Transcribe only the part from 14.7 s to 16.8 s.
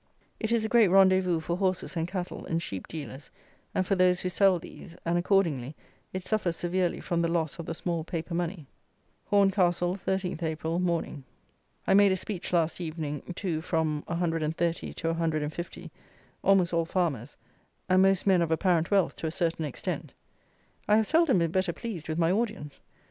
to 150, almost